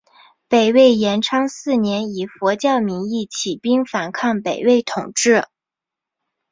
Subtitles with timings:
[0.47, 5.45] 北魏延昌四年以佛教名义起兵反抗北魏统治。